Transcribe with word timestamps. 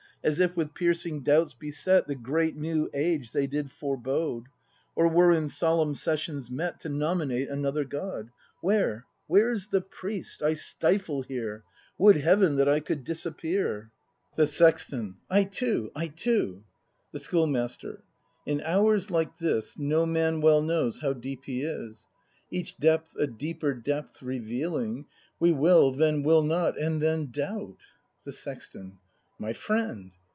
As 0.23 0.39
if, 0.39 0.55
with 0.55 0.75
piercing 0.75 1.21
doubts 1.21 1.55
beset. 1.55 2.05
The 2.05 2.13
great 2.13 2.55
new 2.55 2.91
age 2.93 3.31
they 3.31 3.47
did 3.47 3.71
forebode, 3.71 4.49
Or 4.95 5.07
were 5.07 5.31
in 5.31 5.49
solemn 5.49 5.95
sessions 5.95 6.51
met 6.51 6.79
To 6.81 6.89
nominate 6.89 7.49
another 7.49 7.83
God. 7.83 8.29
Where, 8.61 9.05
where's 9.25 9.65
the 9.69 9.81
priest,— 9.81 10.43
I 10.43 10.53
stifle 10.53 11.23
here. 11.23 11.63
Would 11.97 12.17
heaven 12.17 12.55
that 12.57 12.69
I 12.69 12.81
could 12.81 13.03
disappear! 13.03 13.89
The 14.35 14.45
Sexton. 14.45 15.15
I 15.27 15.43
too, 15.43 15.89
I 15.95 16.09
too! 16.09 16.65
The 17.11 17.19
Schoolmaster. 17.19 18.03
In 18.45 18.61
hours 18.61 19.09
like 19.09 19.39
this 19.39 19.75
No 19.79 20.05
man 20.05 20.39
well 20.39 20.61
knows 20.61 20.99
how 20.99 21.13
deep 21.13 21.45
he 21.45 21.63
is. 21.63 22.09
Each 22.51 22.77
depth 22.77 23.15
a 23.17 23.25
deeper 23.25 23.73
depth 23.73 24.21
revealing, 24.21 25.07
We 25.39 25.51
will, 25.51 25.91
then 25.91 26.21
will 26.21 26.43
not, 26.43 26.79
and 26.79 27.01
then 27.01 27.31
doubt 27.31 27.77
The 28.23 28.31
Sexton. 28.31 28.99
My 29.41 29.53
friend 29.53 30.11